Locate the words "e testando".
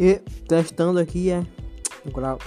0.00-0.98